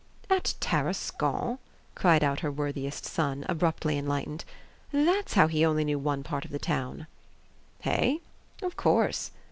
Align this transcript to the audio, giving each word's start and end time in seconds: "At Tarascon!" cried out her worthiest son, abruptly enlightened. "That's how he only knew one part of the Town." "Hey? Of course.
"At 0.31 0.55
Tarascon!" 0.59 1.59
cried 1.93 2.23
out 2.23 2.39
her 2.39 2.49
worthiest 2.51 3.05
son, 3.05 3.45
abruptly 3.47 3.99
enlightened. 3.99 4.45
"That's 4.91 5.33
how 5.35 5.45
he 5.47 5.63
only 5.63 5.83
knew 5.85 5.99
one 5.99 6.23
part 6.23 6.43
of 6.43 6.49
the 6.49 6.57
Town." 6.57 7.05
"Hey? 7.81 8.21
Of 8.63 8.75
course. 8.75 9.29